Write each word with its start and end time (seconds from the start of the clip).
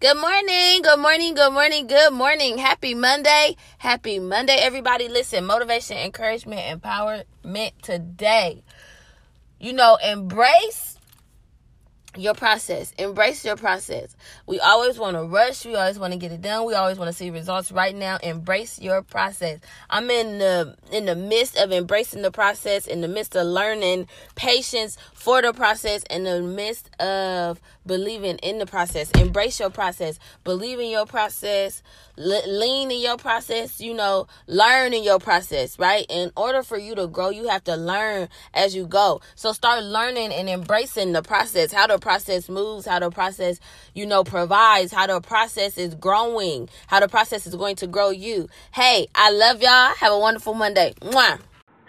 Good 0.00 0.16
morning, 0.16 0.82
good 0.82 1.00
morning, 1.00 1.34
good 1.34 1.52
morning, 1.52 1.88
good 1.88 2.12
morning. 2.12 2.58
Happy 2.58 2.94
Monday. 2.94 3.56
Happy 3.78 4.20
Monday, 4.20 4.54
everybody. 4.54 5.08
Listen, 5.08 5.44
motivation, 5.44 5.96
encouragement, 5.96 6.80
empowerment 6.80 7.72
today. 7.82 8.62
You 9.58 9.72
know, 9.72 9.96
embrace 9.96 10.97
your 12.16 12.34
process. 12.34 12.92
Embrace 12.98 13.44
your 13.44 13.56
process. 13.56 14.16
We 14.46 14.58
always 14.60 14.98
want 14.98 15.16
to 15.16 15.24
rush. 15.24 15.64
We 15.64 15.74
always 15.74 15.98
want 15.98 16.12
to 16.12 16.18
get 16.18 16.32
it 16.32 16.40
done. 16.40 16.64
We 16.64 16.74
always 16.74 16.98
want 16.98 17.08
to 17.10 17.12
see 17.12 17.30
results 17.30 17.70
right 17.70 17.94
now. 17.94 18.18
Embrace 18.22 18.80
your 18.80 19.02
process. 19.02 19.60
I'm 19.90 20.10
in 20.10 20.38
the 20.38 20.76
in 20.90 21.04
the 21.04 21.14
midst 21.14 21.56
of 21.56 21.70
embracing 21.70 22.22
the 22.22 22.30
process, 22.30 22.86
in 22.86 23.02
the 23.02 23.08
midst 23.08 23.36
of 23.36 23.46
learning 23.46 24.08
patience 24.36 24.96
for 25.12 25.42
the 25.42 25.52
process, 25.52 26.02
in 26.04 26.24
the 26.24 26.40
midst 26.40 26.90
of 27.00 27.60
believing 27.86 28.36
in 28.38 28.58
the 28.58 28.66
process. 28.66 29.10
Embrace 29.12 29.60
your 29.60 29.70
process. 29.70 30.18
Believe 30.44 30.80
in 30.80 30.90
your 30.90 31.06
process. 31.06 31.82
lean 32.16 32.90
in 32.90 33.00
your 33.00 33.16
process. 33.16 33.80
You 33.80 33.94
know, 33.94 34.26
learn 34.46 34.92
in 34.92 35.04
your 35.04 35.18
process, 35.18 35.78
right? 35.78 36.06
In 36.08 36.32
order 36.36 36.62
for 36.62 36.78
you 36.78 36.94
to 36.96 37.06
grow, 37.06 37.30
you 37.30 37.48
have 37.48 37.64
to 37.64 37.76
learn 37.76 38.28
as 38.54 38.74
you 38.74 38.86
go. 38.86 39.20
So 39.34 39.52
start 39.52 39.84
learning 39.84 40.32
and 40.32 40.48
embracing 40.48 41.12
the 41.12 41.22
process. 41.22 41.72
How 41.72 41.86
process 41.98 42.48
moves, 42.48 42.86
how 42.86 42.98
the 42.98 43.10
process, 43.10 43.60
you 43.94 44.06
know, 44.06 44.24
provides, 44.24 44.92
how 44.92 45.06
the 45.06 45.20
process 45.20 45.78
is 45.78 45.94
growing, 45.94 46.68
how 46.86 47.00
the 47.00 47.08
process 47.08 47.46
is 47.46 47.54
going 47.54 47.76
to 47.76 47.86
grow 47.86 48.10
you. 48.10 48.48
Hey, 48.72 49.08
I 49.14 49.30
love 49.30 49.62
y'all. 49.62 49.94
Have 49.94 50.12
a 50.12 50.18
wonderful 50.18 50.54
Monday. 50.54 50.94
Mwah. 51.00 51.38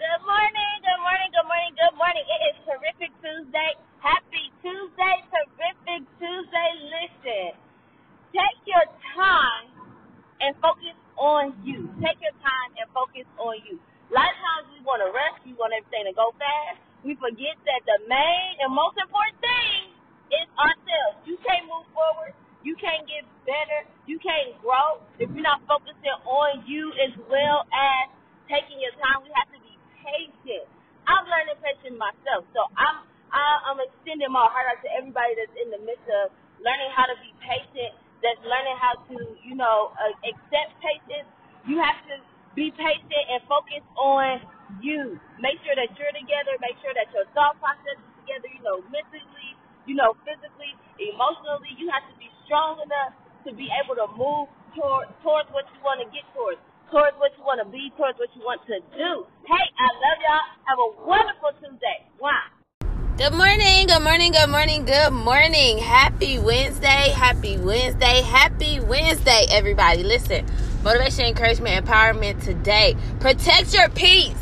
Good 0.00 0.22
morning, 0.26 0.76
good 0.82 1.00
morning, 1.04 1.30
good 1.32 1.46
morning, 1.46 1.72
good 1.76 1.96
morning. 1.96 2.24
It 2.24 2.40
is 2.50 2.56
terrific 2.66 3.12
Tuesday. 3.20 3.72
Happy 4.00 4.48
Tuesday, 4.62 5.16
terrific 5.28 6.02
Tuesday. 6.18 6.70
Listen, 6.88 7.52
take 8.32 8.60
your 8.64 8.86
time 9.14 9.68
and 10.40 10.56
focus 10.60 10.96
on 11.20 11.52
you. 11.64 11.84
Take 12.00 12.16
your 12.24 12.32
time 12.40 12.70
and 12.80 12.88
focus 12.96 13.28
on 13.36 13.60
you. 13.68 13.76
A 13.76 14.12
lot 14.16 14.26
of 14.26 14.38
times 14.40 14.64
we 14.74 14.80
want 14.82 15.04
to 15.04 15.10
rush, 15.12 15.38
we 15.46 15.52
want 15.54 15.70
everything 15.76 16.08
to 16.08 16.14
go 16.16 16.32
fast. 16.40 16.80
We 17.04 17.14
forget 17.16 17.56
that 17.64 17.80
the 17.86 17.98
main 18.08 18.52
and 18.64 18.72
most 18.72 18.96
important 18.98 19.38
thing 19.38 19.94
is 20.32 20.48
ourselves. 20.58 21.22
You 21.28 21.38
can't 21.44 21.68
move 21.68 21.86
forward. 21.94 22.34
You 22.62 22.76
can't 22.76 23.04
get 23.08 23.24
better. 23.48 23.88
You 24.06 24.18
can't 24.20 24.56
grow 24.60 25.00
if 25.18 25.30
you're 25.32 25.44
not 25.44 25.64
focusing 25.66 26.16
on 26.26 26.64
you 26.68 26.92
as 27.00 27.12
well 27.30 27.64
as 27.72 28.12
taking 28.50 28.80
your 28.82 28.92
time. 29.00 29.24
We 29.24 29.30
have 29.36 29.48
to 29.54 29.60
be 29.64 29.74
patient. 30.02 30.66
I'm 31.08 31.24
learning 31.26 31.56
patience 31.64 31.96
myself, 31.96 32.44
so 32.52 32.68
I'm 32.76 33.06
I'm 33.32 33.78
extending 33.78 34.30
my 34.34 34.44
heart 34.50 34.66
out 34.74 34.82
to 34.82 34.90
everybody 34.90 35.38
that's 35.38 35.54
in 35.54 35.70
the 35.70 35.80
midst 35.86 36.04
of 36.10 36.34
learning 36.60 36.90
how 36.92 37.06
to 37.06 37.16
be 37.22 37.30
patient. 37.40 37.94
That's 38.20 38.40
learning 38.44 38.76
how 38.76 38.98
to, 39.08 39.16
you 39.46 39.54
know, 39.56 39.94
uh, 39.96 40.12
accept 40.28 40.76
patience. 40.82 41.30
You 41.64 41.80
have 41.80 41.96
to 42.10 42.20
be 42.58 42.68
patient 42.74 43.24
and 43.32 43.40
focus 43.48 43.80
on 43.96 44.44
you. 44.84 45.16
Make 45.40 45.56
sure 45.64 45.72
that 45.78 45.94
you're 45.96 46.12
together. 46.12 46.58
Make 46.60 46.76
sure 46.84 46.92
that 46.92 47.08
your 47.16 47.24
thought 47.32 47.56
process 47.62 47.96
is 47.96 48.12
together. 48.20 48.50
You 48.52 48.60
know, 48.66 48.78
mentally, 48.92 49.56
you 49.88 49.96
know, 49.96 50.18
physically, 50.26 50.74
emotionally. 51.00 51.72
You 51.80 51.88
have 51.94 52.04
to 52.12 52.14
strong 52.50 52.82
enough 52.82 53.14
to 53.46 53.54
be 53.54 53.70
able 53.78 53.94
to 53.94 54.10
move 54.18 54.50
toward, 54.74 55.06
towards 55.22 55.46
what 55.54 55.62
you 55.70 55.78
want 55.86 56.02
to 56.02 56.06
get 56.10 56.26
towards, 56.34 56.58
towards 56.90 57.14
what 57.22 57.30
you 57.38 57.44
want 57.46 57.62
to 57.62 57.68
be, 57.70 57.94
towards 57.96 58.18
what 58.18 58.26
you 58.34 58.42
want 58.42 58.58
to 58.66 58.82
do. 58.90 59.22
Hey, 59.46 59.66
I 59.78 59.86
love 60.02 60.18
y'all. 60.18 60.46
Have 60.66 60.78
a 60.82 60.90
wonderful 61.06 61.54
Tuesday. 61.62 62.10
Wow. 62.18 62.50
Good 63.18 63.34
morning, 63.34 63.86
good 63.86 64.02
morning, 64.02 64.32
good 64.32 64.50
morning, 64.50 64.84
good 64.84 65.12
morning. 65.12 65.78
Happy 65.78 66.40
Wednesday, 66.40 67.14
happy 67.14 67.56
Wednesday, 67.56 68.20
happy 68.22 68.80
Wednesday, 68.80 69.46
everybody. 69.52 70.02
Listen, 70.02 70.44
motivation, 70.82 71.26
encouragement, 71.26 71.86
empowerment 71.86 72.42
today. 72.42 72.96
Protect 73.20 73.72
your 73.72 73.88
peace. 73.90 74.34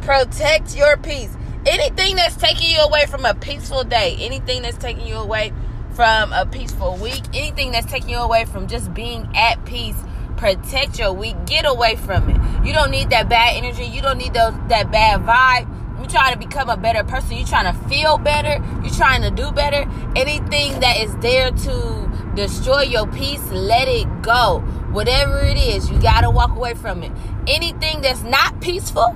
Protect 0.00 0.74
your 0.74 0.96
peace 0.96 1.36
anything 1.64 2.16
that's 2.16 2.34
taking 2.34 2.68
you 2.68 2.78
away 2.80 3.06
from 3.06 3.24
a 3.24 3.34
peaceful 3.34 3.84
day, 3.84 4.16
anything 4.18 4.62
that's 4.62 4.76
taking 4.78 5.06
you 5.06 5.14
away 5.14 5.52
from 5.94 6.32
a 6.32 6.46
peaceful 6.46 6.96
week, 6.96 7.22
anything 7.34 7.72
that's 7.72 7.90
taking 7.90 8.10
you 8.10 8.18
away 8.18 8.44
from 8.44 8.66
just 8.66 8.92
being 8.94 9.28
at 9.34 9.64
peace, 9.64 9.96
protect 10.36 10.98
your 10.98 11.12
week. 11.12 11.36
Get 11.46 11.66
away 11.66 11.96
from 11.96 12.28
it. 12.28 12.66
You 12.66 12.72
don't 12.72 12.90
need 12.90 13.10
that 13.10 13.28
bad 13.28 13.56
energy. 13.56 13.84
You 13.84 14.02
don't 14.02 14.18
need 14.18 14.34
those 14.34 14.54
that 14.68 14.90
bad 14.90 15.20
vibe. 15.20 15.68
You're 15.98 16.08
trying 16.08 16.32
to 16.32 16.38
become 16.38 16.68
a 16.68 16.76
better 16.76 17.04
person. 17.04 17.36
You're 17.36 17.46
trying 17.46 17.72
to 17.72 17.88
feel 17.88 18.18
better. 18.18 18.62
You're 18.82 18.94
trying 18.94 19.22
to 19.22 19.30
do 19.30 19.52
better. 19.52 19.88
Anything 20.16 20.80
that 20.80 20.98
is 20.98 21.14
there 21.18 21.50
to 21.50 22.32
destroy 22.34 22.82
your 22.82 23.06
peace, 23.06 23.44
let 23.50 23.86
it 23.86 24.22
go. 24.22 24.60
Whatever 24.90 25.38
it 25.40 25.56
is, 25.56 25.90
you 25.90 26.00
got 26.00 26.22
to 26.22 26.30
walk 26.30 26.56
away 26.56 26.74
from 26.74 27.02
it. 27.02 27.12
Anything 27.46 28.00
that's 28.00 28.22
not 28.22 28.60
peaceful, 28.60 29.14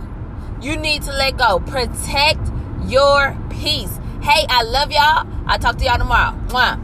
you 0.61 0.77
need 0.77 1.03
to 1.03 1.13
let 1.13 1.37
go. 1.37 1.59
Protect 1.61 2.41
your 2.87 3.37
peace. 3.51 3.99
Hey, 4.27 4.45
I 4.49 4.65
love 4.65 4.91
y'all. 4.91 5.25
I'll 5.47 5.57
talk 5.61 5.77
to 5.77 5.85
y'all 5.85 5.99
tomorrow. 5.99 6.37
Mwah. 6.49 6.83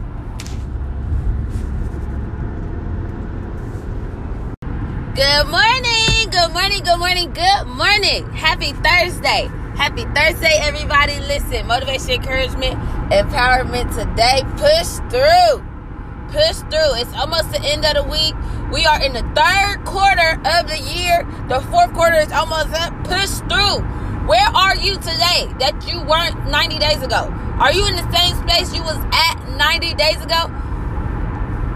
Good 5.13 5.47
morning. 5.51 6.29
Good 6.31 6.53
morning. 6.53 6.83
Good 6.85 6.99
morning. 6.99 7.33
Good 7.33 7.67
morning. 7.67 8.31
Happy 8.31 8.71
Thursday. 8.71 9.51
Happy 9.75 10.05
Thursday, 10.15 10.55
everybody. 10.61 11.19
Listen, 11.19 11.67
motivation, 11.67 12.11
encouragement, 12.11 12.79
empowerment 13.11 13.93
today. 13.93 14.43
Push 14.55 15.03
through. 15.11 15.59
Push 16.31 16.63
through. 16.71 16.95
It's 17.01 17.13
almost 17.13 17.51
the 17.51 17.59
end 17.61 17.83
of 17.83 17.95
the 17.95 18.03
week. 18.09 18.33
We 18.71 18.85
are 18.85 19.03
in 19.03 19.11
the 19.11 19.23
third 19.35 19.83
quarter 19.83 20.39
of 20.45 20.69
the 20.69 20.79
year. 20.79 21.27
The 21.49 21.59
fourth 21.69 21.93
quarter 21.93 22.15
is 22.15 22.31
almost 22.31 22.71
up. 22.71 22.93
Push 23.03 23.43
through. 23.51 24.02
Where 24.27 24.47
are 24.55 24.73
you 24.77 24.95
today 24.95 25.51
that 25.59 25.83
you 25.85 25.99
weren't 26.01 26.49
90 26.49 26.79
days 26.79 27.03
ago? 27.03 27.27
Are 27.59 27.73
you 27.73 27.85
in 27.87 27.97
the 27.97 28.09
same 28.09 28.37
space 28.47 28.73
you 28.73 28.81
was 28.81 28.95
at 29.11 29.35
90 29.57 29.95
days 29.95 30.15
ago? 30.23 30.47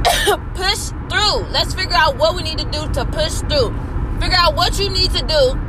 push 0.55 0.95
through. 1.11 1.43
Let's 1.51 1.73
figure 1.73 1.97
out 1.97 2.15
what 2.15 2.35
we 2.35 2.43
need 2.43 2.57
to 2.59 2.65
do 2.71 2.87
to 2.93 3.03
push 3.03 3.43
through. 3.51 3.75
Figure 4.21 4.39
out 4.39 4.55
what 4.55 4.79
you 4.79 4.89
need 4.89 5.11
to 5.11 5.27
do 5.27 5.59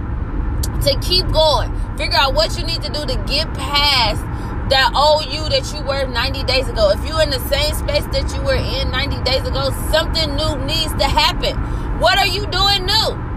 to 0.87 0.99
keep 1.03 1.27
going. 1.33 1.75
Figure 1.99 2.17
out 2.17 2.35
what 2.35 2.57
you 2.57 2.65
need 2.65 2.81
to 2.83 2.93
do 2.93 3.05
to 3.07 3.17
get 3.27 3.53
past 3.55 4.23
that 4.71 4.93
old 4.95 5.27
you 5.27 5.49
that 5.49 5.67
you 5.75 5.83
were 5.83 6.07
90 6.07 6.45
days 6.45 6.69
ago. 6.69 6.91
If 6.91 7.05
you're 7.05 7.23
in 7.23 7.31
the 7.31 7.43
same 7.49 7.75
space 7.75 8.07
that 8.15 8.33
you 8.37 8.43
were 8.43 8.55
in 8.55 8.93
90 8.93 9.23
days 9.25 9.43
ago, 9.43 9.71
something 9.91 10.37
new 10.37 10.55
needs 10.65 10.95
to 10.95 11.09
happen. 11.11 11.57
What 11.99 12.19
are 12.19 12.27
you 12.29 12.47
doing 12.47 12.87
new? 12.87 13.28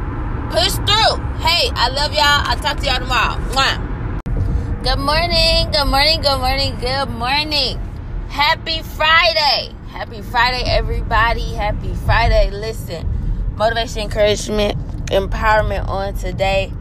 Push 0.51 0.73
through. 0.83 1.15
Hey, 1.39 1.71
I 1.75 1.87
love 1.95 2.11
y'all. 2.11 2.25
I'll 2.25 2.59
talk 2.59 2.75
to 2.79 2.85
y'all 2.85 2.99
tomorrow. 2.99 3.39
Mwah. 3.51 4.83
Good 4.83 4.99
morning. 4.99 5.71
Good 5.71 5.85
morning. 5.85 6.21
Good 6.21 6.39
morning. 6.39 6.75
Good 6.77 7.09
morning. 7.09 7.79
Happy 8.27 8.81
Friday. 8.81 9.73
Happy 9.87 10.21
Friday, 10.21 10.63
everybody. 10.65 11.53
Happy 11.53 11.93
Friday. 12.05 12.51
Listen, 12.51 13.07
motivation, 13.55 14.01
encouragement, 14.01 14.77
empowerment 15.05 15.87
on 15.87 16.15
today. 16.15 16.73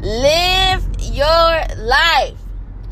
Live 0.00 0.86
your 1.00 1.62
life. 1.78 2.36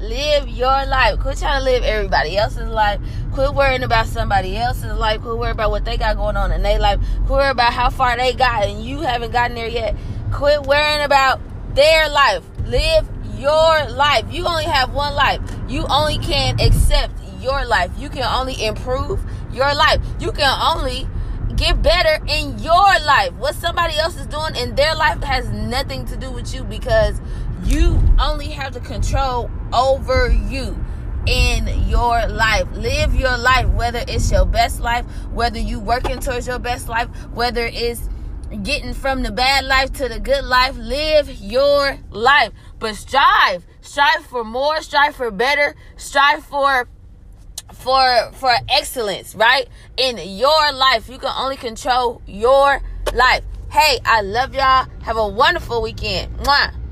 Live 0.00 0.49
your 0.49 0.87
life. 0.87 1.21
Quit 1.21 1.37
trying 1.37 1.61
to 1.61 1.65
live 1.65 1.83
everybody 1.83 2.39
else's 2.39 2.71
life. 2.71 3.00
Quit 3.34 3.53
worrying 3.53 3.83
about 3.83 4.06
somebody 4.06 4.56
else's 4.56 4.97
life. 4.97 5.21
Quit 5.21 5.37
worrying 5.37 5.56
about 5.56 5.72
what 5.72 5.84
they 5.84 5.97
got 5.97 6.15
going 6.15 6.37
on 6.37 6.53
in 6.53 6.62
their 6.62 6.78
life. 6.78 7.00
Quit 7.27 7.31
worrying 7.31 7.50
about 7.50 7.72
how 7.72 7.91
far 7.91 8.17
they 8.17 8.33
got 8.33 8.62
and 8.62 8.84
you 8.84 9.00
haven't 9.00 9.33
gotten 9.33 9.56
there 9.56 9.67
yet. 9.67 9.97
Quit 10.33 10.62
worrying 10.62 11.03
about 11.03 11.41
their 11.75 12.09
life. 12.09 12.44
Live 12.65 13.09
your 13.37 13.89
life. 13.91 14.25
You 14.31 14.47
only 14.47 14.67
have 14.67 14.94
one 14.94 15.17
life. 15.17 15.41
You 15.69 15.84
only 15.91 16.19
can 16.19 16.61
accept 16.61 17.12
your 17.41 17.65
life. 17.65 17.91
You 17.99 18.09
can 18.09 18.23
only 18.23 18.65
improve 18.65 19.21
your 19.53 19.75
life. 19.75 20.00
You 20.21 20.31
can 20.31 20.56
only 20.77 21.09
get 21.56 21.82
better 21.82 22.25
in 22.29 22.61
your 22.61 23.00
life. 23.00 23.32
What 23.32 23.56
somebody 23.56 23.99
else 23.99 24.17
is 24.17 24.29
doing 24.29 24.55
in 24.55 24.76
their 24.76 24.94
life 24.94 25.20
has 25.25 25.50
nothing 25.50 26.06
to 26.06 26.17
do 26.17 26.31
with 26.31 26.55
you 26.55 26.62
because 26.62 27.20
you 27.64 28.00
only 28.20 28.50
have 28.50 28.75
the 28.75 28.81
control 28.81 29.50
over 29.73 30.31
you 30.31 30.84
in 31.26 31.88
your 31.88 32.26
life. 32.26 32.67
Live 32.73 33.15
your 33.15 33.37
life, 33.37 33.69
whether 33.71 34.03
it's 34.09 34.31
your 34.31 34.44
best 34.47 34.81
life, 34.81 35.05
whether 35.32 35.59
you 35.59 35.81
working 35.81 36.21
towards 36.21 36.47
your 36.47 36.59
best 36.59 36.88
life, 36.88 37.09
whether 37.32 37.67
it's 37.67 38.09
getting 38.62 38.94
from 38.94 39.23
the 39.23 39.32
bad 39.32 39.65
life 39.65 39.93
to 39.94 40.09
the 40.09 40.21
good 40.21 40.44
life. 40.44 40.76
Live 40.76 41.31
your 41.41 41.99
life. 42.11 42.53
But 42.79 42.97
strive. 42.97 43.65
Strive 43.81 44.25
for 44.26 44.44
more, 44.44 44.81
strive 44.82 45.15
for 45.15 45.31
better, 45.31 45.75
strive 45.97 46.44
for 46.44 46.88
for 47.73 48.31
for 48.32 48.53
excellence, 48.69 49.35
right? 49.35 49.69
In 49.97 50.19
your 50.19 50.73
life. 50.73 51.09
You 51.09 51.19
can 51.19 51.32
only 51.37 51.56
control 51.56 52.23
your 52.26 52.81
life. 53.12 53.44
Hey, 53.71 53.99
I 54.05 54.21
love 54.23 54.55
y'all. 54.55 54.87
Have 55.03 55.17
a 55.17 55.29
wonderful 55.29 55.82
weekend. 55.82 56.37
Mwah. 56.38 56.84